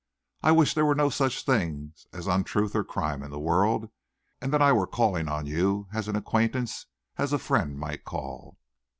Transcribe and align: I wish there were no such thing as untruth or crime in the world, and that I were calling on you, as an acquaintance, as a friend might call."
I 0.41 0.51
wish 0.51 0.73
there 0.73 0.83
were 0.87 0.95
no 0.95 1.11
such 1.11 1.45
thing 1.45 1.93
as 2.11 2.25
untruth 2.25 2.75
or 2.75 2.83
crime 2.83 3.21
in 3.21 3.29
the 3.29 3.37
world, 3.37 3.91
and 4.41 4.51
that 4.51 4.59
I 4.59 4.71
were 4.71 4.87
calling 4.87 5.29
on 5.29 5.45
you, 5.45 5.89
as 5.93 6.07
an 6.07 6.15
acquaintance, 6.15 6.87
as 7.19 7.33
a 7.33 7.37
friend 7.37 7.77
might 7.77 8.03
call." 8.03 8.57